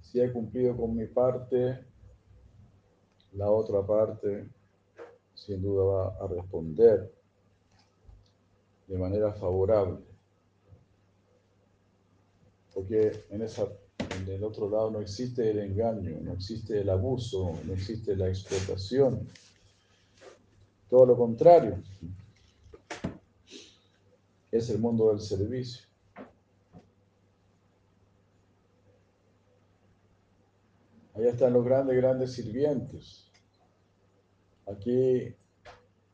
[0.00, 1.84] si he cumplido con mi parte,
[3.32, 4.48] la otra parte
[5.34, 7.12] sin duda va a responder
[8.86, 10.04] de manera favorable.
[12.74, 13.66] Porque en, esa,
[14.22, 18.28] en el otro lado no existe el engaño, no existe el abuso, no existe la
[18.28, 19.28] explotación.
[20.88, 21.82] Todo lo contrario
[24.50, 25.86] es el mundo del servicio.
[31.14, 33.30] Allá están los grandes, grandes sirvientes.
[34.66, 35.34] Aquí,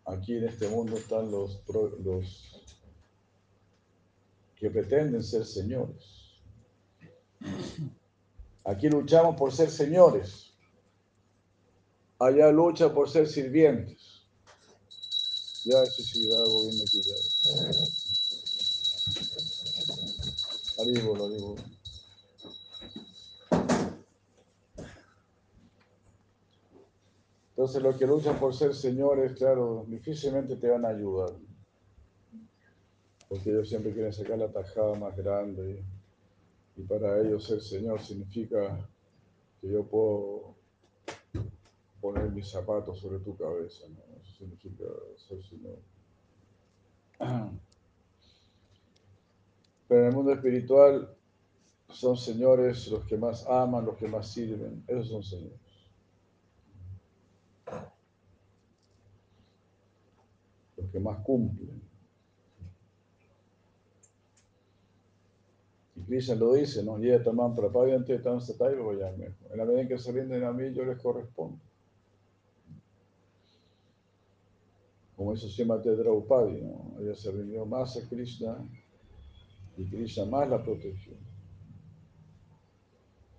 [0.07, 1.63] aquí en este mundo están los,
[2.03, 2.65] los
[4.57, 6.19] que pretenden ser señores.
[8.65, 10.53] Aquí luchamos por ser señores.
[12.19, 14.27] Allá lucha por ser sirvientes.
[15.65, 17.23] Ya, ese sí, algo bien equilibrado.
[27.51, 31.31] Entonces los que luchan por ser señores, claro, difícilmente te van a ayudar.
[33.29, 35.83] Porque ellos siempre quieren sacar la tajada más grande.
[36.79, 38.89] Y para ellos ser señor significa
[39.61, 40.55] que yo puedo
[42.01, 43.87] poner mis zapatos sobre tu cabeza.
[44.23, 44.85] Eso significa
[45.17, 45.79] ser señor.
[49.89, 51.13] Pero en el mundo espiritual
[51.89, 54.85] son señores los que más aman, los que más sirven.
[54.87, 55.59] Esos son señores.
[60.77, 61.83] Los que más cumplen.
[65.97, 66.97] Y Krishna lo dice, ¿no?
[66.97, 67.21] En la
[69.67, 71.59] medida en que se rinden a mí, yo les correspondo.
[75.15, 76.95] Como eso se llama Tedraupadi, ¿no?
[76.99, 78.57] Ella se rindió más a Krishna
[79.77, 81.13] y Krishna más la protegió.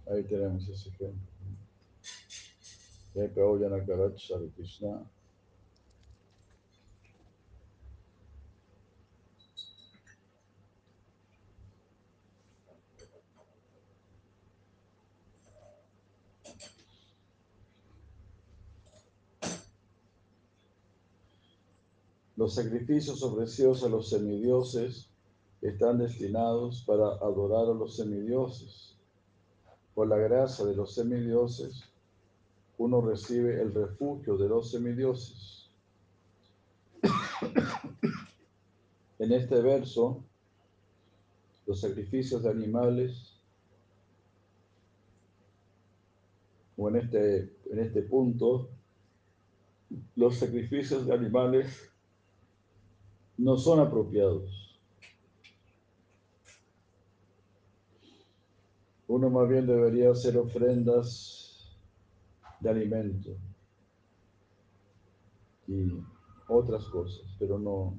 [0.06, 1.28] Ahí tenemos ese ejemplo.
[4.38, 5.10] de Krishna.
[22.40, 25.10] Los sacrificios ofrecidos a los semidioses
[25.62, 28.96] están destinados para adorar a los semidioses.
[29.94, 31.84] Por la gracia de los semidioses,
[32.78, 35.70] uno recibe el refugio de los semidioses.
[39.20, 40.24] En este verso,
[41.68, 43.38] los sacrificios de animales,
[46.78, 48.70] o en este, en este punto,
[50.16, 51.89] los sacrificios de animales
[53.40, 54.78] no son apropiados.
[59.08, 61.74] Uno más bien debería hacer ofrendas
[62.60, 63.30] de alimento
[65.68, 65.90] y
[66.50, 67.98] otras cosas, pero no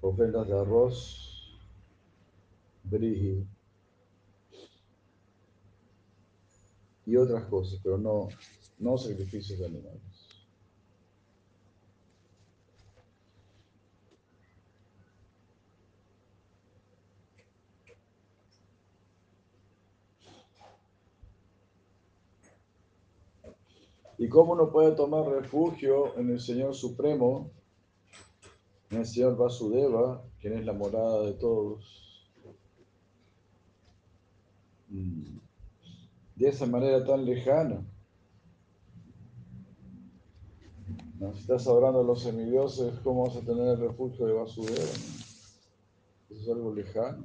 [0.00, 1.56] ofrendas de arroz,
[2.82, 3.46] brigi
[7.06, 8.28] y otras cosas, pero no,
[8.80, 10.11] no sacrificios de animales.
[24.22, 27.50] ¿Y cómo uno puede tomar refugio en el Señor Supremo,
[28.90, 32.30] en el Señor Vasudeva, quien es la morada de todos?
[34.90, 35.38] Mm.
[36.36, 37.84] De esa manera tan lejana.
[41.32, 44.92] Si estás adorando a los semidioses, ¿cómo vas a tener el refugio de Vasudeva?
[46.30, 47.24] Eso es algo lejano.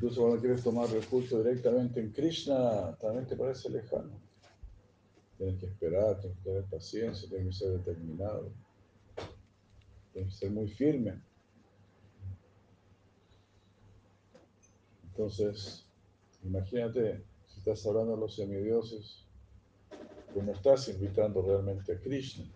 [0.00, 4.18] Incluso cuando quieres tomar refugio directamente en Krishna, también te parece lejano.
[5.36, 8.50] Tienes que esperar, tienes que tener paciencia, tienes que ser determinado,
[10.14, 11.20] tienes que ser muy firme.
[15.04, 15.84] Entonces,
[16.44, 19.26] imagínate, si estás hablando de los semidioses,
[20.32, 22.46] como estás invitando realmente a Krishna.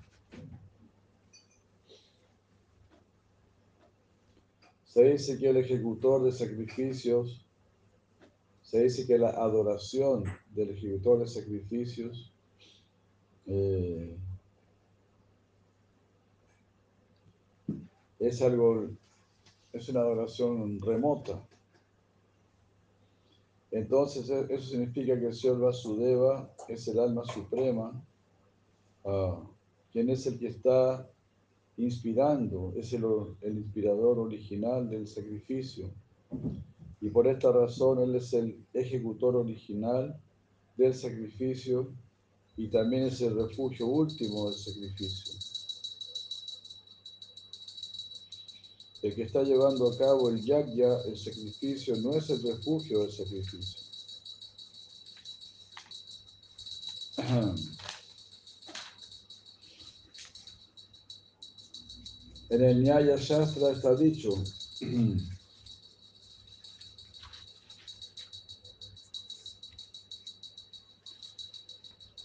[4.95, 7.45] Se dice que el ejecutor de sacrificios,
[8.62, 10.22] se dice que la adoración
[10.55, 12.32] del ejecutor de sacrificios
[13.47, 14.16] eh,
[18.20, 18.88] es algo,
[19.72, 21.45] es una adoración remota.
[23.72, 28.01] Entonces e, eso significa que el Señor Vasudeva es el alma suprema,
[29.03, 29.42] uh,
[29.90, 31.11] quien es el que está
[31.77, 33.05] inspirando, es el,
[33.43, 35.91] inspirador original del sacrificio.
[37.01, 40.18] Y por esta razón Él es el ejecutor original
[40.77, 41.93] del sacrificio
[42.57, 45.35] y también es el refugio último del sacrificio.
[49.03, 53.12] El que está llevando a cabo el yagya, el sacrificio, no es el refugio del
[53.12, 53.83] sacrificio.
[62.55, 64.30] En el Nyaya Shastra está dicho,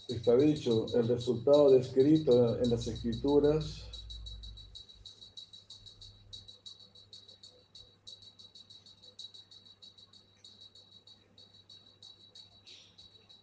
[0.06, 3.82] está dicho, el resultado descrito en las escrituras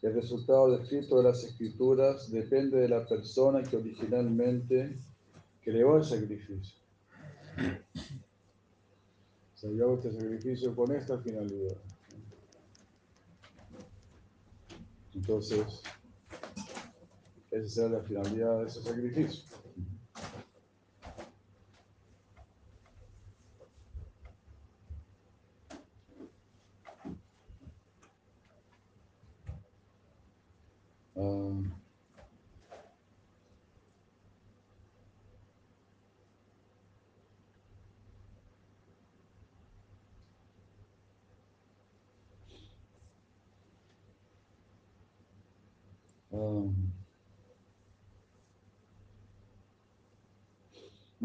[0.02, 4.96] El resultado descrito de las escrituras depende de la persona que originalmente
[5.68, 6.77] creó el sacrificio.
[9.56, 11.78] Se este sacrificio con esta finalidad.
[15.16, 15.82] Entonces,
[17.50, 19.57] esa será la finalidad de ese sacrificio.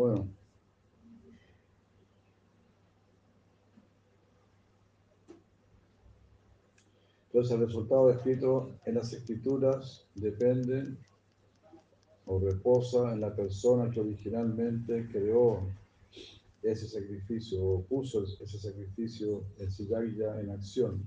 [0.02, 0.28] Bueno.
[7.26, 10.96] Entonces el resultado escrito en las escrituras depende
[12.26, 15.66] o reposa en la persona que originalmente creó
[16.62, 21.06] ese sacrificio o puso ese sacrificio en ya en acción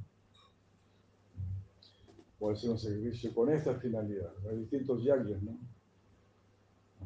[2.40, 4.34] puede ser un sacrificio con esta finalidad.
[4.50, 5.58] Hay distintos yagyas, ¿no?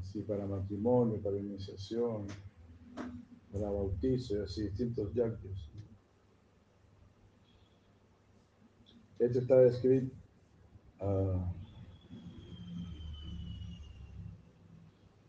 [0.02, 2.28] Así para matrimonio, para iniciación,
[3.52, 5.70] para bautizo, y así, distintos yagyas.
[9.20, 10.16] Esto está descrito.
[11.02, 11.54] Ah,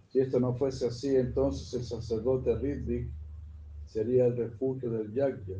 [0.09, 3.11] si esto no fuese así, entonces el sacerdote Riddick
[3.87, 5.57] sería el refugio del yagya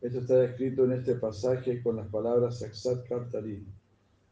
[0.00, 3.66] Esto está escrito en este pasaje con las palabras Saksat Kartari.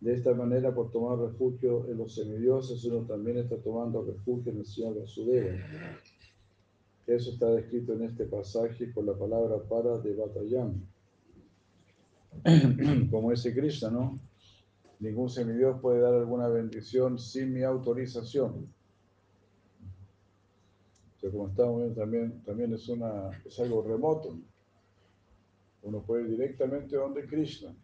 [0.01, 4.59] De esta manera, por tomar refugio en los semidioses, uno también está tomando refugio en
[4.59, 5.59] el Señor Vasudeva.
[7.07, 10.81] Eso está descrito en este pasaje con la palabra para de Batayam.
[13.11, 14.19] Como ese Krishna, ¿no?
[15.01, 18.73] Ningún semidios puede dar alguna bendición sin mi autorización.
[21.23, 24.39] O como estamos viendo, también, también es, una, es algo remoto.
[25.89, 27.74] Uno puede ir directamente donde Krishna.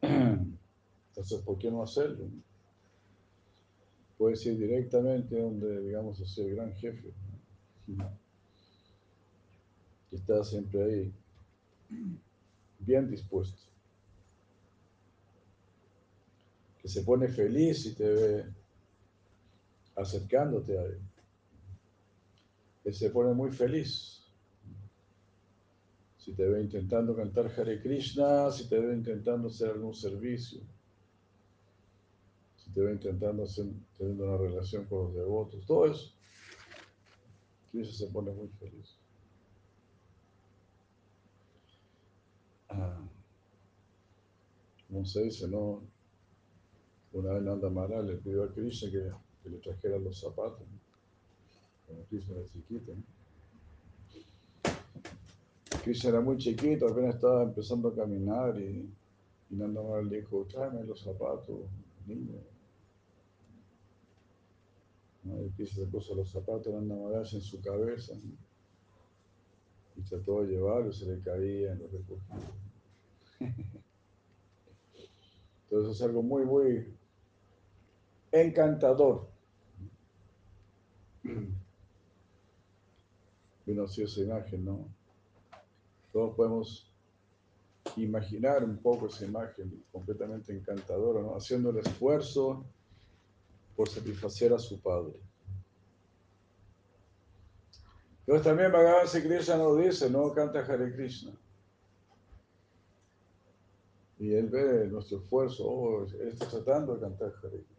[0.00, 2.28] Entonces, ¿por qué no hacerlo?
[4.18, 7.12] Puedes ir directamente donde, digamos así, el gran jefe.
[10.10, 11.12] Que está siempre ahí,
[12.80, 13.62] bien dispuesto.
[16.80, 18.44] Que se pone feliz y te ve
[19.94, 21.00] acercándote a él.
[22.82, 24.21] Que se pone muy feliz
[26.24, 30.60] si te ve intentando cantar Hare Krishna, si te ve intentando hacer algún servicio,
[32.56, 33.66] si te ve intentando hacer,
[33.98, 36.12] teniendo una relación con los devotos, todo eso.
[37.72, 38.96] Krishna se pone muy feliz.
[42.68, 43.00] Ah,
[44.88, 45.82] como se dice, ¿no?
[47.14, 50.68] Una vez Nanda Maharaj le pidió a Krishna que, le trajera los zapatos.
[51.84, 52.94] Cuando Krishna era chiquito.
[52.94, 53.11] ¿no?
[55.82, 58.88] Krishna era muy chiquito, apenas estaba empezando a caminar y,
[59.50, 61.58] y Nanda Maharaj le dijo, tráeme los zapatos,
[62.06, 62.38] niño.
[65.24, 65.42] ¿No?
[65.58, 68.30] Y se puso los zapatos de Nanda Maharaj en su cabeza ¿no?
[69.96, 72.36] y trató de llevarlo, se le caían, lo recogía.
[75.64, 76.94] Entonces es algo muy, muy
[78.30, 79.26] encantador.
[83.66, 85.01] Vino así esa imagen, ¿no?
[86.12, 86.92] Todos podemos
[87.96, 91.34] imaginar un poco esa imagen completamente encantadora, ¿no?
[91.34, 92.64] Haciendo el esfuerzo
[93.76, 95.14] por satisfacer a su padre.
[98.20, 100.32] Entonces también Bhagavan Krishna nos dice, ¿no?
[100.32, 101.32] Canta Hare Krishna.
[104.18, 107.76] Y él ve nuestro esfuerzo, oh, él está tratando de cantar Hare Krishna.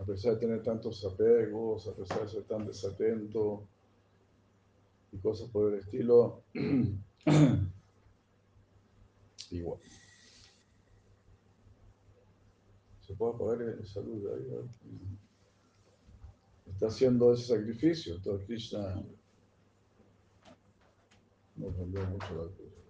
[0.00, 3.62] A pesar de tener tantos apegos, a pesar de ser tan desatento
[5.12, 6.42] y cosas por el estilo,
[9.50, 9.80] igual.
[13.06, 14.46] ¿Se puede apagar el salud ahí?
[16.66, 19.02] Está haciendo ese sacrificio, entonces Krishna
[21.56, 22.87] nos cambió mucho la cosa.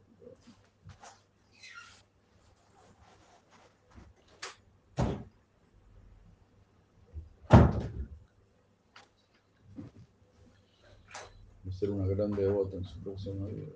[11.78, 13.68] Ser una gran devota en su próxima vida.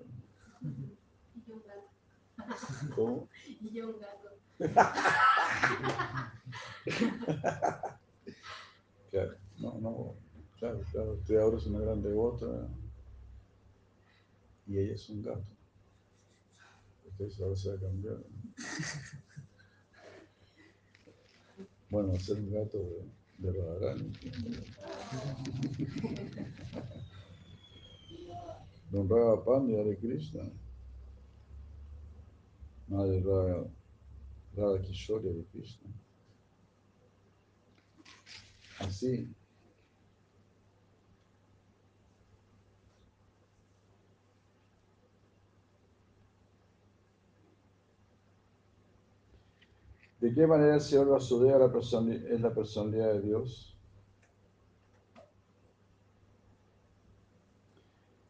[0.60, 1.88] Y un gato.
[2.96, 3.28] ¿Cómo?
[3.46, 4.30] Y yo un gato.
[9.10, 10.14] Claro, no, no,
[10.58, 12.66] claro, claro, usted ahora es una gran devota
[14.66, 15.44] y ella es un gato.
[17.06, 17.80] Usted ahora se va a.
[21.90, 22.78] Bueno, ser un gato
[23.38, 23.60] de, de.
[28.92, 30.42] Don Radha Pandya de Krishna.
[32.88, 33.70] Madre Radha,
[34.54, 35.88] Radha Kishore de Krishna.
[38.80, 39.34] Así.
[50.20, 53.71] ¿De qué manera el Señor Vasudeva es la personalidad de Dios?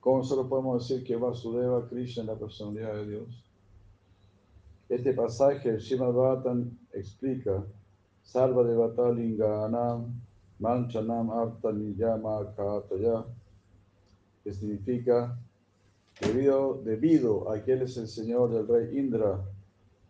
[0.03, 3.45] ¿Cómo solo podemos decir que Vasudeva Krishna es la personalidad de Dios?
[4.89, 7.65] Este pasaje, el Srimad Bhattan explica
[8.25, 10.21] Sarva Devata Linganam
[10.59, 13.25] Manchanam Arta Niyama Kataya,
[14.43, 15.39] que significa
[16.21, 19.41] debido, debido a que Él es el Señor del Rey Indra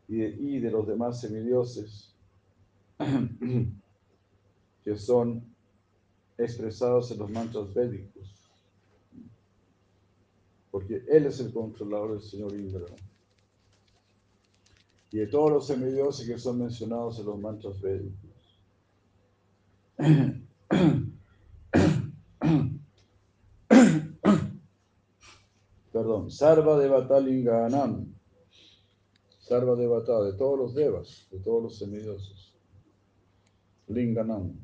[0.09, 2.15] y de, y de los demás semidioses
[4.85, 5.45] que son
[6.39, 8.42] expresados en los mantras védicos.
[10.73, 12.87] Porque Él es el controlador del Señor Indra.
[15.13, 18.33] Y de todos los semidioses que son mencionados en los mantras védicos.
[25.93, 28.07] Perdón, Sarva Devata Linganam.
[29.41, 32.55] Sarva Devata, de todos los devas, de todos los semidioses.
[33.89, 34.55] Linganam.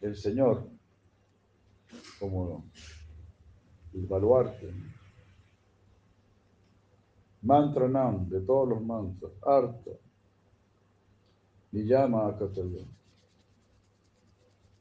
[0.00, 0.66] El Señor,
[2.18, 2.64] como
[3.94, 4.72] el baluarte.
[7.42, 9.32] Mantranam, de todos los mantras.
[9.42, 9.90] Arta.
[11.72, 12.84] Niyama Akataya.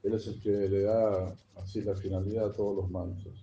[0.03, 3.35] Él es el que le da así la finalidad a todos los mantras.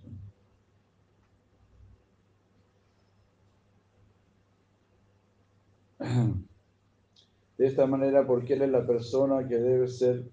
[7.57, 10.29] De esta manera, porque Él es la persona que debe ser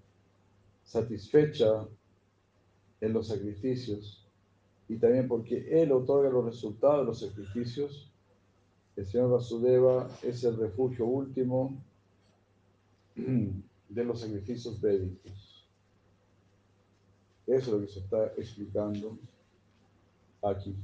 [0.83, 1.87] satisfecha
[3.01, 4.24] en los sacrificios
[4.87, 8.11] y también porque Él otorga los resultados de los sacrificios,
[8.95, 11.83] el Señor Vasudeva es el refugio último
[13.15, 15.67] de los sacrificios védicos.
[17.47, 19.17] Eso es lo que se está explicando
[20.41, 20.75] aquí.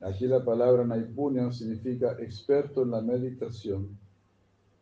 [0.00, 3.96] Aquí la palabra naipunya significa experto en la meditación.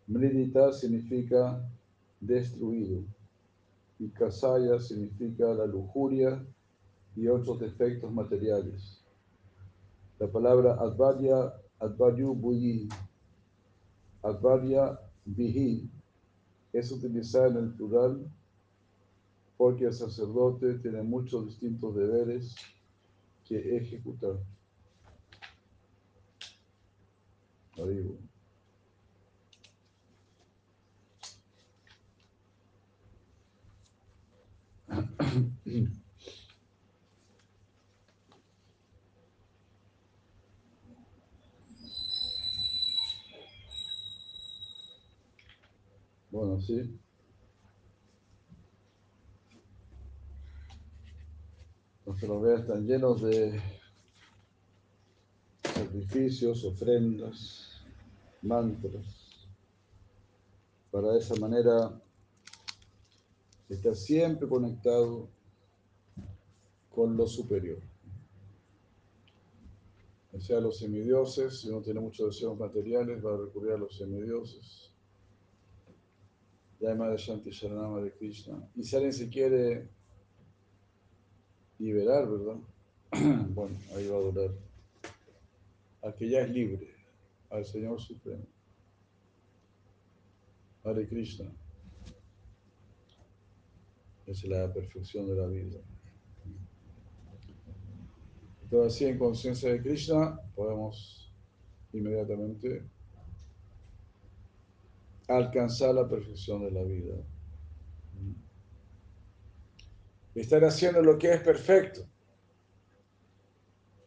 [0.07, 1.63] Mridita significa
[2.21, 3.05] destruido.
[4.01, 6.45] Y kasaya significa la lujuria
[7.15, 9.05] y otros defectos materiales.
[10.19, 12.89] La palabra advarya, advaryu buyi.
[14.23, 15.89] Advarya Vihi
[16.73, 18.31] es utilizada en el plural
[19.57, 22.55] porque el sacerdote tiene muchos distintos deberes
[23.45, 24.39] que ejecutar.
[27.79, 28.15] Arriba.
[46.31, 46.99] Bueno, sí.
[52.07, 53.61] Los veas están llenos de
[55.63, 57.83] sacrificios, ofrendas,
[58.43, 59.49] mantras,
[60.91, 62.01] para de esa manera
[63.71, 65.29] estar siempre conectado
[66.91, 67.79] con lo superior.
[70.33, 73.97] O sea, los semidioses, si uno tiene muchos deseos materiales, va a recurrir a los
[73.97, 74.91] semidioses.
[76.81, 78.69] Llama de Shanti Sharanama de Krishna.
[78.75, 79.89] Y si alguien se quiere
[81.79, 82.57] liberar, ¿verdad?
[83.55, 84.51] bueno, ahí va a durar.
[86.03, 86.95] A que ya es libre,
[87.51, 88.47] al Señor Supremo.
[90.85, 91.51] Hare Krishna.
[94.31, 95.81] Es la perfección de la vida.
[98.63, 101.35] Entonces, así en conciencia de Krishna, podemos
[101.93, 102.89] inmediatamente
[105.27, 107.17] alcanzar la perfección de la vida.
[110.37, 112.07] Estar haciendo lo que es perfecto,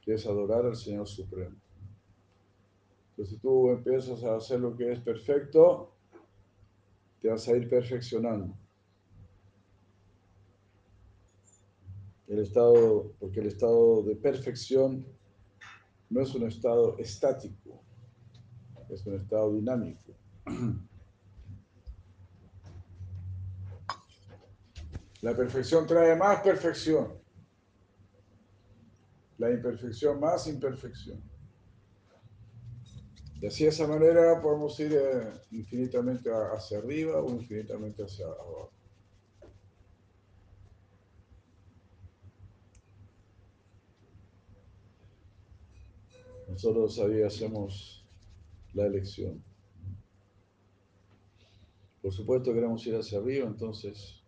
[0.02, 1.58] que es adorar al Señor Supremo.
[3.10, 5.92] Entonces, si tú empiezas a hacer lo que es perfecto,
[7.20, 8.63] te vas a ir perfeccionando.
[12.28, 15.06] El estado, porque el estado de perfección
[16.10, 17.84] no es un estado estático,
[18.90, 20.14] es un estado dinámico.
[25.22, 27.14] La perfección trae más perfección.
[29.38, 31.22] La imperfección más imperfección.
[33.42, 38.72] Y así de esa manera podemos ir eh, infinitamente hacia arriba o infinitamente hacia abajo.
[46.54, 48.06] Nosotros ahí hacemos
[48.76, 49.44] la elección.
[52.00, 54.22] Por supuesto queremos ir hacia arriba, entonces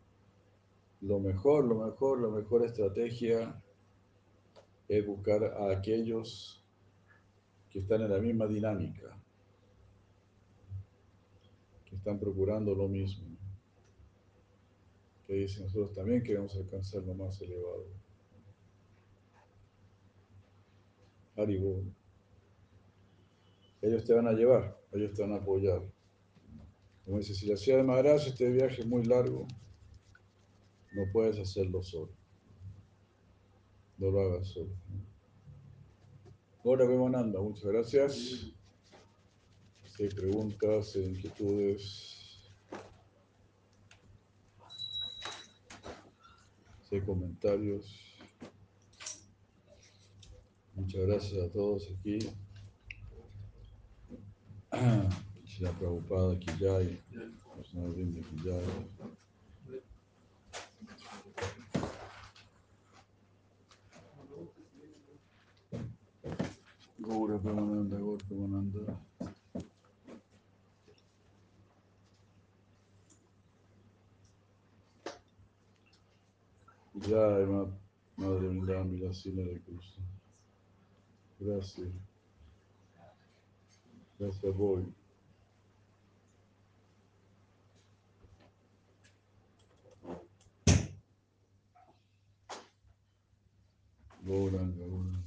[1.01, 3.61] lo mejor, lo mejor, la mejor estrategia
[4.88, 6.65] es buscar a aquellos
[7.69, 9.15] que están en la misma dinámica,
[11.88, 13.28] que están procurando lo mismo,
[15.28, 17.86] que dicen nosotros también queremos alcanzar lo más elevado.
[21.38, 21.93] Haribol.
[23.86, 25.80] Ellos te van a llevar, ellos te van a apoyar.
[27.06, 29.46] Como dice, si la ciudad de Maharaj, este viaje es muy largo,
[30.94, 32.12] no puedes hacerlo solo.
[34.00, 34.72] No lo hagas solo.
[36.64, 38.16] Ahora Mananda, muchas gracias.
[39.86, 42.50] Si hay preguntas, inquietudes,
[46.90, 48.18] si hay comentarios.
[50.74, 52.18] Muchas gracias a todos aquí.
[55.60, 56.99] La Prabhupada aquí ya hay.
[66.99, 68.99] Gaura Pramananda, Gaura Pramananda.
[77.07, 77.45] Jai
[78.18, 78.49] Madre
[79.43, 80.06] de Krishna.
[81.39, 82.15] Gracias.
[94.24, 95.20] Gauranga, Gauranga.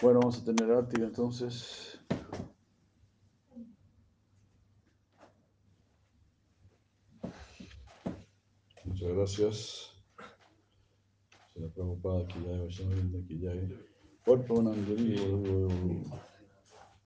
[0.00, 2.00] Bueno, vamos a tener ártiga entonces.
[8.84, 9.92] Muchas gracias.
[11.54, 13.76] Se la preocupada que ya hay, aquí ya hay.